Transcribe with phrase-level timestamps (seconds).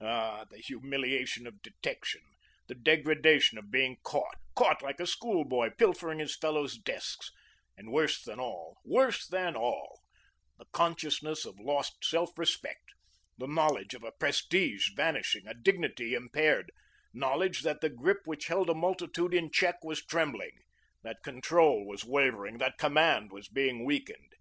[0.00, 2.20] Ah, the humiliation of detection,
[2.66, 7.30] the degradation of being caught, caught like a schoolboy pilfering his fellows' desks,
[7.76, 10.00] and, worse than all, worse than all,
[10.58, 12.82] the consciousness of lost self respect,
[13.38, 16.72] the knowledge of a prestige vanishing, a dignity impaired,
[17.14, 20.58] knowledge that the grip which held a multitude in check was trembling,
[21.04, 24.32] that control was wavering, that command was being weakened.